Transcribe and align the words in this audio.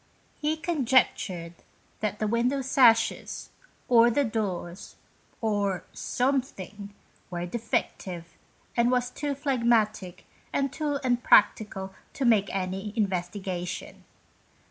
He 0.39 0.57
conjectured 0.57 1.53
that 1.99 2.17
the 2.17 2.25
window 2.27 2.63
sashes, 2.63 3.51
or 3.87 4.09
the 4.09 4.23
doors, 4.23 4.95
or" 5.41 5.83
something," 5.93 6.95
were 7.29 7.45
defective, 7.45 8.35
and 8.75 8.89
was 8.89 9.11
too 9.11 9.35
phlegmatic 9.35 10.25
and 10.51 10.73
too 10.73 10.97
unpractical 11.03 11.93
to 12.13 12.25
make 12.25 12.49
any 12.51 12.93
investigation. 12.95 14.03